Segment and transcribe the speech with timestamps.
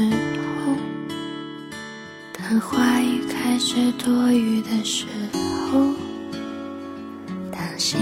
[0.00, 0.76] 候，
[2.32, 5.06] 当话语开始多余的时
[5.70, 5.94] 候，
[7.50, 7.98] 当心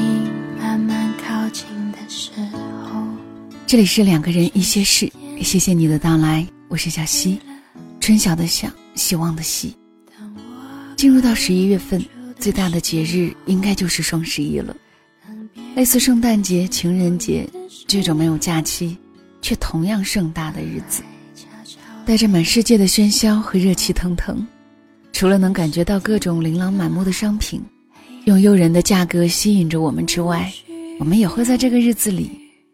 [0.59, 2.31] 慢慢靠近的时
[2.85, 3.03] 候。
[3.67, 7.39] 这里是两个人一些事，谢谢你的到来，我是小溪，
[8.01, 9.75] 春晓的晓，希望的希。
[10.97, 12.05] 进入到十一月份，
[12.39, 14.75] 最大的节日应该就是双十一了。
[15.77, 17.49] 类似圣诞节、情人节
[17.87, 18.97] 这种没有假期，
[19.43, 21.03] 却同样盛大的日子，
[22.07, 24.47] 带着满世界的喧嚣和热气腾腾。
[25.13, 27.63] 除了能感觉到各种琳琅满目的商品，
[28.25, 30.53] 用诱人的价格吸引着我们之外，
[30.99, 32.31] 我们也会在这个日子里，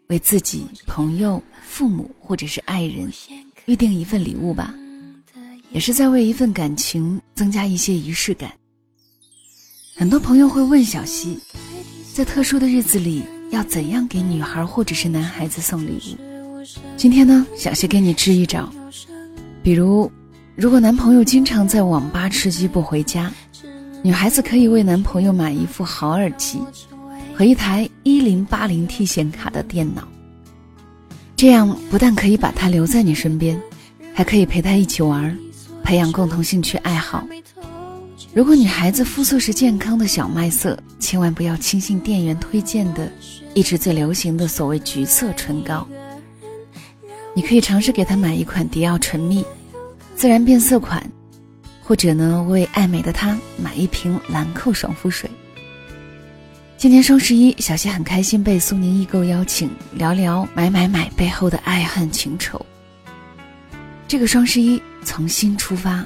[0.07, 3.11] 为自己、朋友、父母或者是爱人，
[3.65, 4.73] 预定一份礼物吧，
[5.71, 8.51] 也是在为一份感情增加一些仪式感。
[9.95, 11.39] 很多朋友会问小溪。
[12.13, 16.63] 在特殊的日子里，要怎样给女孩或者是男孩子送礼物？
[16.97, 18.69] 今天呢，小溪给你支一招。
[19.63, 20.11] 比如，
[20.55, 23.31] 如果男朋友经常在网吧吃鸡不回家，
[24.01, 26.59] 女孩子可以为男朋友买一副好耳机
[27.35, 30.07] 和一台一零八零 T 显卡的电脑。
[31.35, 33.59] 这样不但可以把他留在你身边，
[34.13, 35.37] 还可以陪他一起玩，
[35.83, 37.27] 培养共同兴趣爱好。
[38.33, 43.11] 如果女孩子肤色是健康的小麦色，千万不要轻信店员推荐的，
[43.53, 45.87] 一直最流行的所谓橘色唇膏。
[47.33, 49.45] 你可以尝试给她买一款迪奥唇蜜，
[50.15, 51.05] 自然变色款，
[51.81, 55.29] 或者呢为爱美的她买一瓶兰蔻爽肤水。
[56.77, 62.63] 今年双十一，小溪很开心被苏宁易购邀请聊聊买买买背后的爱恨情仇。
[64.07, 66.05] 这个双十一从心出发，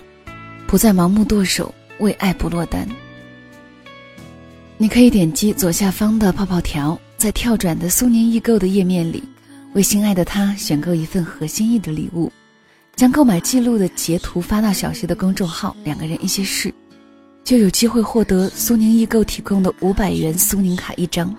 [0.67, 1.73] 不再盲目剁手。
[1.99, 2.85] 为爱不落单，
[4.77, 9.23] 你可以点击左下方的泡泡条，在跳转的苏宁易购的页面里，
[9.75, 12.31] 为心爱的他选购一份合心意的礼物，
[12.95, 16.73] 将购买记录的截图发到小溪的公众号“两个人一些事”，
[17.43, 21.35] 就有机会获得苏宁易购提供的五百元苏宁卡一张。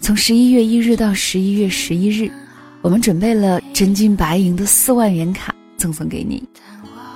[0.00, 2.28] 从十一月一日到十一月十一日，
[2.80, 6.42] 我们准备了真金白银的四万元卡赠送给你。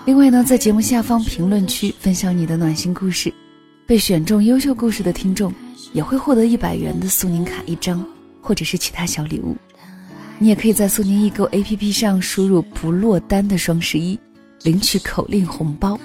[0.05, 3.35] 另外呢，在节目下方评论区分享你的暖心故事，
[3.85, 5.53] 被选中优秀故事的听众
[5.93, 8.07] 也会获得一百元的苏宁卡一张，
[8.41, 9.57] 或者是其他小礼物。
[10.39, 14.19] 你也可以在苏宁易购 APP 上输入“不落单的双十一”，
[14.65, 15.99] 领取口令红包。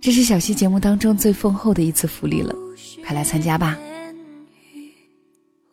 [0.00, 2.54] 这是小溪节目当中最丰厚的一次福利了，
[3.04, 3.78] 快来参加吧！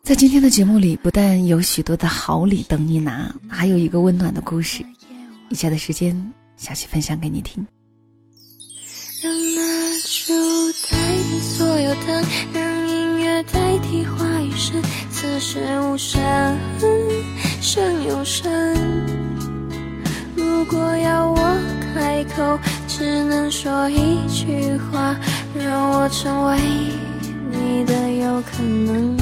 [0.02, 4.84] 在今天的节目里，不但有许多的好礼等你拿，还有一个温暖的故事。
[5.48, 6.32] 以下的时间。
[6.60, 7.66] 小溪分享给你听。
[9.22, 9.62] 让蜡
[10.04, 10.34] 烛
[10.90, 16.20] 代替所有灯，让音乐代替话语声，此时无声
[17.72, 18.50] 胜有声。
[20.34, 21.36] 如果要我
[21.94, 22.58] 开口，
[22.88, 25.14] 只能说一句话，
[25.54, 26.58] 让我成为
[27.48, 29.16] 你的有可能。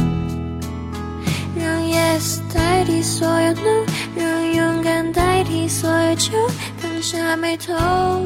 [1.55, 3.85] 让 yes 代替所有 no，
[4.17, 6.33] 让勇敢代替所有酒。
[7.03, 7.75] 下眉头，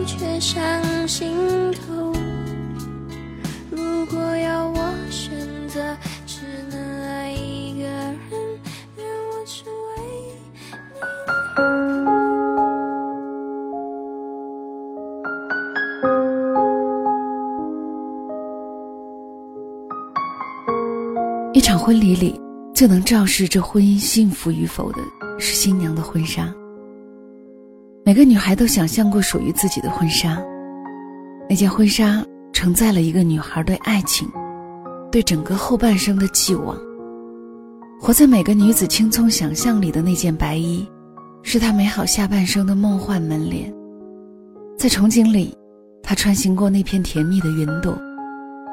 [0.07, 0.63] 却上
[1.09, 1.35] 心
[1.73, 1.92] 头。
[21.55, 22.41] 一场婚礼里，
[22.75, 24.99] 最能昭示这婚姻幸福与否的，
[25.39, 26.51] 是新娘的婚纱。
[28.07, 30.43] 每个女孩都想象过属于自己的婚纱，
[31.51, 32.25] 那件婚纱
[32.55, 34.27] 承载了一个女孩对爱情、
[35.11, 36.75] 对整个后半生的寄望。
[38.01, 40.89] 活在每个女子青葱想象里的那件白衣，
[41.43, 43.71] 是她美好下半生的梦幻门帘。
[44.79, 45.55] 在憧憬里，
[46.03, 47.95] 她穿行过那片甜蜜的云朵，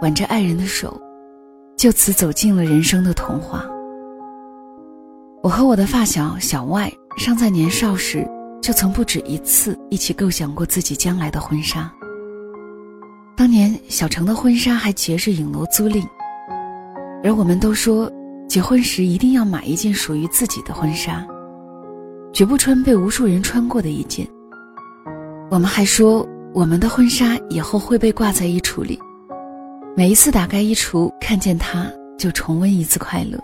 [0.02, 0.98] 挽着爱人的手，
[1.80, 3.66] 就此走进了人生的童话。
[5.42, 8.28] 我和我的发小小外尚在年少时。
[8.62, 11.90] 就曾不止一次一起构想过自己将来的婚纱。
[13.34, 16.06] 当年小程的婚纱还结着影楼租赁，
[17.24, 18.12] 而我们都说
[18.50, 21.26] 结婚时一定要买一件属于自己的婚纱，
[22.34, 24.28] 绝不穿被无数人穿过的一件。
[25.50, 29.00] 我们还说我们的婚纱以后会被挂在衣橱里，
[30.00, 31.86] 每一次打开衣橱看见它，
[32.18, 33.38] 就重温一次快乐。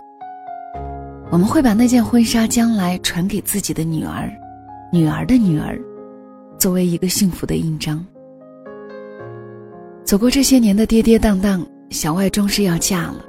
[1.29, 4.31] 我们会把那件婚纱将来传给自己的女儿。
[4.89, 5.77] 女儿的女儿，
[6.57, 8.01] 作为一个幸福的印章。
[10.05, 13.25] 走过这些年的跌跌宕宕，小外终是要嫁了，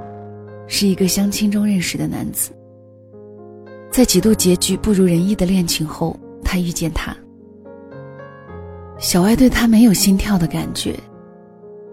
[0.69, 2.53] 是一个相亲中认识的男子。
[3.91, 7.13] 在几度结局不如人意的恋情后，他遇见他。
[8.99, 10.95] 小外对他没有心跳的感觉，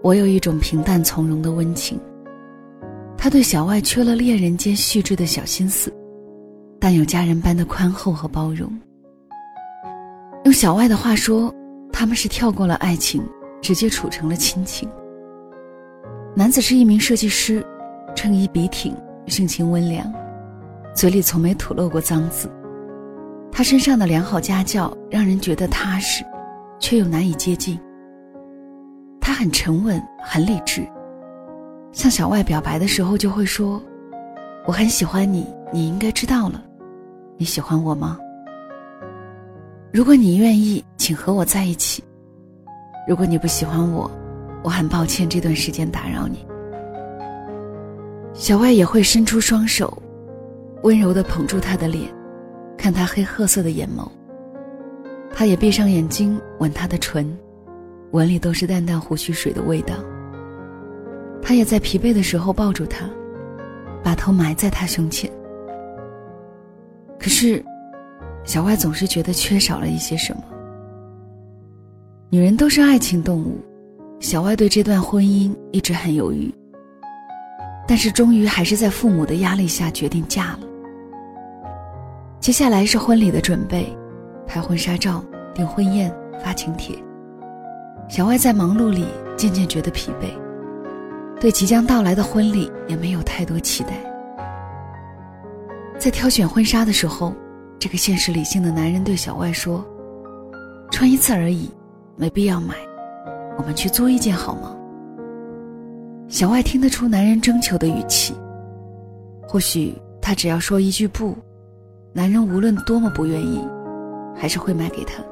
[0.04, 1.98] 我有一种平淡从容的温情。
[3.16, 5.90] 他对小外缺了恋人间细致的小心思，
[6.78, 8.70] 但有家人般的宽厚和包容。
[10.44, 11.50] 用小外的话说，
[11.90, 13.26] 他们是跳过了爱情，
[13.62, 14.86] 直接处成了亲情。
[16.36, 17.64] 男子是一名设计师，
[18.14, 18.94] 衬衣笔挺，
[19.26, 20.12] 性情温良，
[20.94, 22.46] 嘴里从没吐露过脏字。
[23.50, 26.22] 他身上的良好家教让人觉得踏实，
[26.78, 27.80] 却又难以接近。
[29.24, 30.86] 他很沉稳，很理智。
[31.92, 33.82] 向小外表白的时候，就会说
[34.68, 36.62] ：“我很喜欢你，你应该知道了。
[37.38, 38.18] 你喜欢我吗？
[39.90, 42.04] 如果你愿意，请和我在一起。
[43.08, 44.10] 如果你不喜欢我，
[44.62, 46.46] 我很抱歉这段时间打扰你。”
[48.34, 49.96] 小外也会伸出双手，
[50.82, 52.12] 温柔地捧住他的脸，
[52.76, 54.06] 看他黑褐色的眼眸。
[55.32, 57.34] 他也闭上眼睛，吻他的唇，
[58.14, 59.96] 吻里都是淡淡胡须水的味道。
[61.42, 63.04] 他也在疲惫的时候抱住他，
[64.04, 65.28] 把头埋在他胸前。
[67.18, 67.62] 可是，
[68.44, 70.42] 小外总是觉得缺少了一些什么。
[72.30, 73.58] 女人都是爱情动物，
[74.20, 76.54] 小外对这段婚姻一直很犹豫。
[77.86, 80.60] 但是，终于还是在父母的压力下决定嫁了。
[82.38, 83.92] 接下来是婚礼的准备，
[84.46, 85.22] 拍婚纱照、
[85.52, 86.96] 订婚宴、发请帖。
[88.08, 89.06] 小外在忙碌里
[89.36, 90.28] 渐渐觉得疲惫。
[91.40, 93.90] 对即将到来的婚礼也没有太多期待。
[95.98, 97.34] 在挑选婚纱的时候，
[97.78, 99.84] 这个现实理性的男人对小外说
[100.90, 101.70] ：“穿一次而已，
[102.16, 102.74] 没必要买，
[103.58, 104.74] 我们去租一件好吗？”
[106.28, 108.34] 小外听得出男人征求的语气。
[109.46, 111.36] 或许他只要说一句不，
[112.12, 113.62] 男人无论多么不愿意，
[114.34, 115.22] 还是会买给他。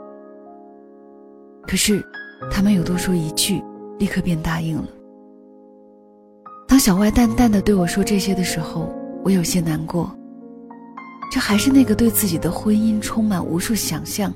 [1.62, 2.04] 可是，
[2.50, 3.62] 他没有多说一句，
[3.98, 4.88] 立刻便答应了。
[6.66, 8.92] 当小外淡淡的对我说这些的时候，
[9.24, 10.10] 我有些难过。
[11.30, 14.32] 这还是那个对自己的婚姻充满无数想象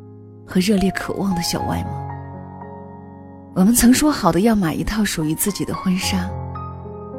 [0.46, 1.90] 和热烈渴望的小外吗？
[3.54, 6.28] 我们曾说好的要买一套属于自己的婚纱，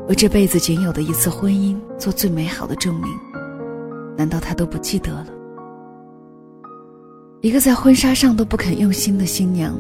[0.08, 3.10] 为这辈子仅有的一次婚姻做最美好的证明，
[4.16, 5.28] 难道他都不记得了？
[7.42, 9.76] 一个在婚纱上都不肯用心的新娘，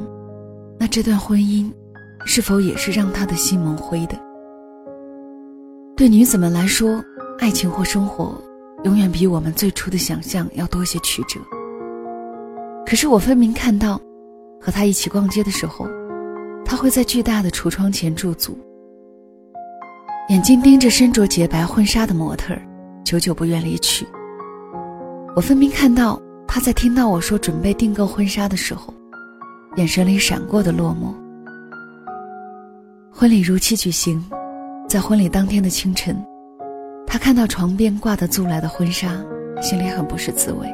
[0.79, 1.71] 那这段婚姻，
[2.25, 4.17] 是否也是让他的心蒙灰的？
[5.95, 7.03] 对女子们来说，
[7.39, 8.39] 爱情或生活，
[8.83, 11.39] 永远比我们最初的想象要多些曲折。
[12.85, 13.99] 可是我分明看到，
[14.61, 15.87] 和他一起逛街的时候，
[16.63, 18.57] 他会在巨大的橱窗前驻足，
[20.29, 22.53] 眼睛盯着身着洁白婚纱的模特，
[23.03, 24.05] 久久不愿离去。
[25.35, 28.93] 我分明看到他在听到我说准备订购婚纱的时候，
[29.77, 31.13] 眼神里闪过的落寞。
[33.11, 34.23] 婚礼如期举行。
[34.89, 36.15] 在婚礼当天的清晨，
[37.05, 39.09] 他看到床边挂的租来的婚纱，
[39.61, 40.65] 心里很不是滋味。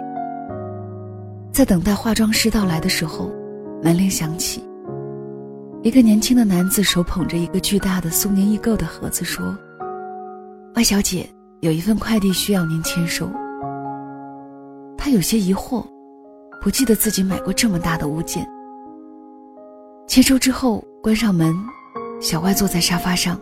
[1.52, 3.32] 在等待化妆师到来的时候，
[3.82, 4.64] 门铃响起。
[5.82, 9.58] 一个年轻的男子手捧着一个巨大的苏宁易购的盒子，说
[10.76, 11.28] ：“外小姐，
[11.62, 13.28] 有一份快递需要您签收。”
[14.96, 15.84] 他有些疑惑，
[16.62, 18.48] 不记得自己买过这么大的物件。
[20.08, 21.56] 签收之后，关上门，
[22.22, 23.40] 小外坐在沙发上。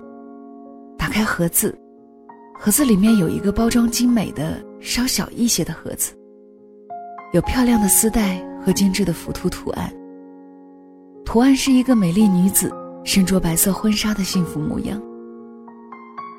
[0.98, 1.78] 打开盒子，
[2.58, 6.14] 盒子里面有一个包装精美的、稍小一些的盒子，
[7.34, 9.92] 有漂亮的丝带和精致的浮凸图案。
[11.26, 12.72] 图案是一个美丽女子
[13.04, 15.02] 身着白色婚纱的幸福模样。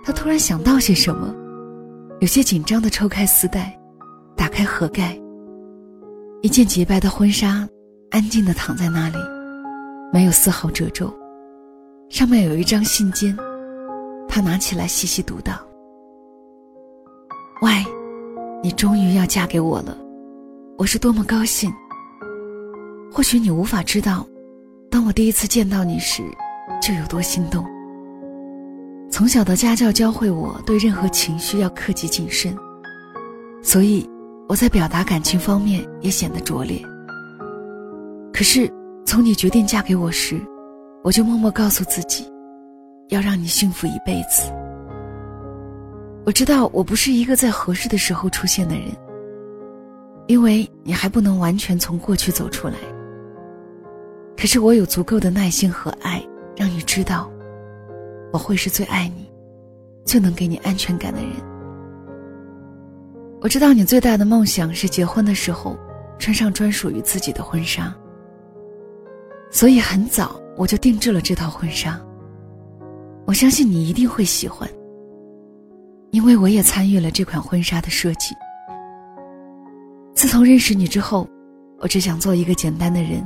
[0.05, 1.35] 他突然想到些什么，
[2.21, 3.79] 有些紧张的抽开丝带，
[4.37, 5.19] 打开盒盖。
[6.41, 7.69] 一件洁白的婚纱，
[8.11, 9.17] 安静的躺在那里，
[10.12, 11.11] 没有丝毫褶皱，
[12.11, 13.35] 上面有一张信笺。
[14.28, 15.54] 他拿起来细细读道
[17.62, 17.71] ：“喂，
[18.62, 19.97] 你终于要嫁给我了，
[20.76, 21.73] 我是多么高兴。
[23.11, 24.26] 或许你无法知道，
[24.90, 26.23] 当我第一次见到你时，
[26.83, 27.64] 就有多心动。
[29.11, 32.54] 从小的家教教会我对任何情绪要克己谨慎，
[33.62, 34.07] 所以
[34.47, 36.83] 我在表达感情方面也显得拙劣。
[38.31, 38.71] 可是
[39.12, 40.40] 从你决定嫁给我时，
[41.04, 42.26] 我就默默告诉自己。”
[43.12, 44.50] 要让你幸福一辈子。
[46.25, 48.85] 我知道我不是一个在合适的时候出现的人，
[50.28, 52.75] 因为你还不能完全从过去走出来。
[54.35, 56.26] 可是我有足够的耐心和爱，
[56.57, 57.31] 让你知道，
[58.33, 59.31] 我会是最爱你、
[60.07, 61.33] 最能给你安全感的人。
[63.42, 65.76] 我知道你最大的梦想是结婚的时候，
[66.19, 67.95] 穿上专属于自己的婚纱。
[69.52, 72.00] 所以很早我就定制了这套婚纱。
[73.26, 74.68] 我相信你一定会喜欢，
[76.11, 78.35] 因为我也参与了这款婚纱的设计。
[80.14, 81.28] 自从认识你之后，
[81.78, 83.23] 我只想做一个简单的人，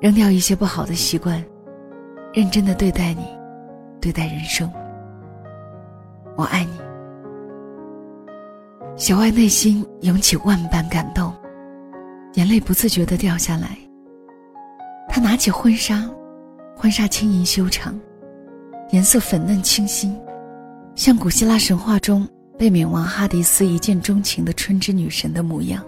[0.00, 1.44] 扔掉一些不好的习惯，
[2.32, 3.24] 认真的对待你，
[4.00, 4.70] 对待人生。
[6.36, 6.72] 我爱你。
[8.96, 11.32] 小外内心涌起万般感动，
[12.34, 13.78] 眼泪不自觉的掉下来。
[15.18, 16.08] 他拿起婚纱，
[16.76, 17.98] 婚纱轻盈修长。
[18.92, 20.16] 颜色粉嫩清新，
[20.94, 22.24] 像古希腊神话中
[22.56, 25.84] 被冥王哈迪斯一见钟情的春之女神的模样。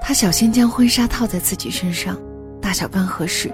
[0.00, 2.16] 她小心将婚纱套在自己身上，
[2.62, 3.50] 大小刚合适，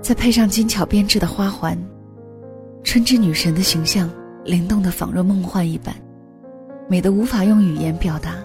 [0.00, 1.78] 再配上精巧编织的花环，
[2.82, 4.10] 春之女神的形象
[4.46, 5.94] 灵动的仿若梦幻一般，
[6.88, 8.36] 美得无法用语言表达。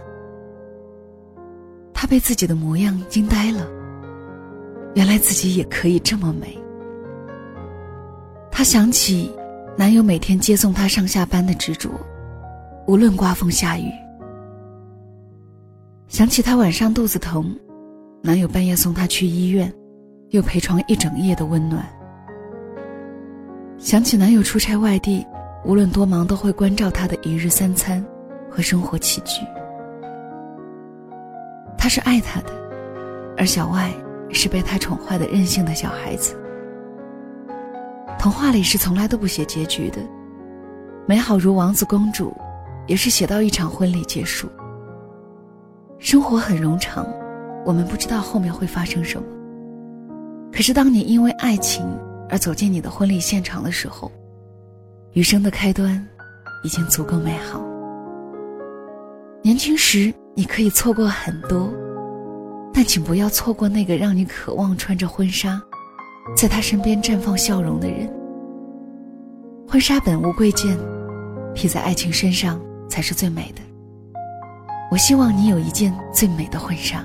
[1.94, 3.66] 她被自己的模样惊呆了，
[4.96, 6.58] 原来自己也可以这么美。
[8.52, 9.32] 她想起
[9.78, 11.90] 男友每天接送她上下班的执着，
[12.88, 13.92] 无论刮风下雨。
[16.08, 17.56] 想起她晚上肚子疼，
[18.24, 19.72] 男友半夜送她去医院，
[20.30, 21.86] 又陪床一整夜的温暖。
[23.78, 25.24] 想起男友出差外地，
[25.64, 28.04] 无论多忙都会关照她的一日三餐
[28.50, 29.42] 和生活起居。
[31.78, 32.52] 他是爱她的，
[33.38, 33.92] 而小外
[34.34, 36.36] 是被他宠坏的任性的小孩子。
[38.20, 40.00] 童话里是从来都不写结局的，
[41.06, 42.36] 美好如王子公主，
[42.88, 44.50] 也是写到一场婚礼结束。
[46.00, 47.08] 生活很冗长，
[47.66, 49.28] 我们不知道后面会发生什么。
[50.52, 51.86] 可是当你因为爱情
[52.30, 54.12] 而走进你的婚礼现场的时候，
[55.14, 56.06] 余生的开端
[56.64, 57.62] 已经足够美好。
[59.44, 61.72] 年轻时你可以错过很多，
[62.78, 65.60] 但请不要错过那个让你渴望穿着婚纱。
[66.36, 68.08] 在他身边绽放笑容的人。
[69.68, 70.78] 婚纱本无贵贱，
[71.56, 73.62] 披在爱情身上才是最美的。
[74.92, 77.04] 我希望你有一件最美的婚纱。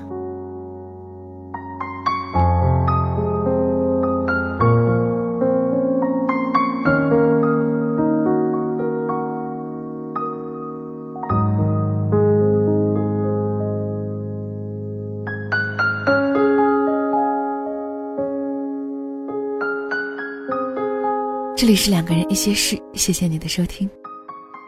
[21.63, 23.89] 这里是两个人一些事，谢谢你的收听。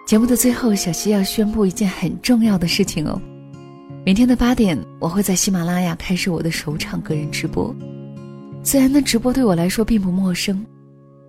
[0.06, 3.20] 节目的最后，小溪要宣布一件很重要的事情哦。
[4.06, 7.74] 明天的八点，我会在喜马拉雅开始我的首场个人直播。
[8.62, 10.64] 虽然那直播对我来说并不陌生，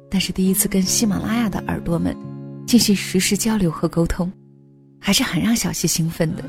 [0.08, 2.16] 但是第一次跟喜马拉雅的耳朵们
[2.68, 4.32] 进行实时交流和沟通，
[5.00, 6.44] 还是很让小溪兴奋的。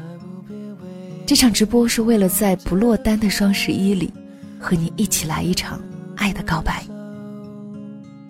[1.24, 4.12] 这场直播是为了在不落单的双十一里，
[4.60, 5.80] 和你一起来一场
[6.16, 6.84] 爱的告白。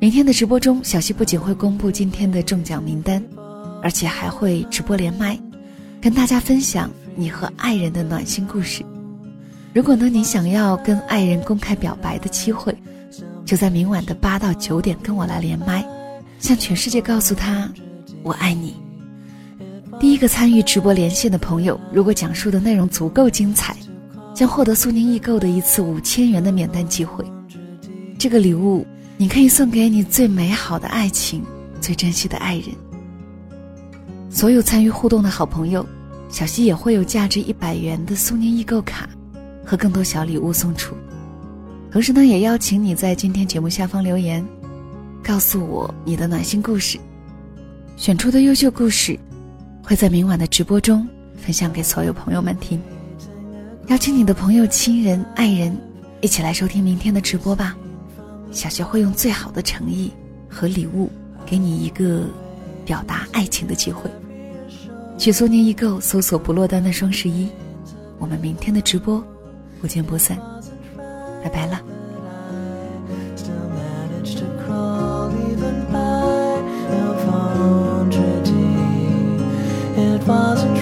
[0.07, 3.21] 明天的直播中，小溪不仅会公布今天的中奖名单，
[3.83, 5.37] 而且还会直播连麦，
[6.01, 8.85] 跟大家分享你和爱人的暖心故事。
[9.75, 12.73] 如果呢，你想要跟爱人公开表白的机会，
[13.45, 15.85] 就在明晚的八到九点跟我来连麦，
[16.39, 17.69] 向全世界告诉他
[18.23, 18.77] 我爱你。
[19.99, 23.75] 第一个参与直播连线的朋友，如果讲述的内容足够精彩，
[24.33, 27.25] 将获得苏宁易购的一次五千元的免单机会。
[28.17, 28.87] 这个礼物。
[29.19, 31.43] 你可以送给你最美好的爱情，
[31.81, 32.67] 最珍惜的爱人。
[34.29, 35.85] 所有参与互动的好朋友，
[36.29, 39.09] 小溪也会有价值一百元的苏宁易购卡
[39.65, 40.95] 和更多小礼物送出。
[41.91, 44.47] 同时呢，也邀请你在今天节目下方留言，
[45.25, 46.99] 告诉我你的暖心故事。
[47.97, 49.19] 选出的优秀故事，
[49.83, 51.09] 会在明晚的直播中
[51.39, 52.79] 分享给所有朋友们听。
[53.87, 55.75] 邀请你的朋友、亲人、爱人
[56.21, 57.75] 一起来收听明天的直播吧。
[58.57, 60.11] 小学会用最好的诚意
[60.49, 61.11] 和礼物，
[61.45, 62.23] 给你一个
[62.87, 64.11] 表达爱情的机会。
[65.19, 67.47] 去苏宁易购搜索“不落单的双十一”，
[68.19, 69.23] 我们明天的直播
[69.79, 70.39] 不见不散，
[71.45, 71.83] 拜拜了。
[79.99, 80.76] It wasn't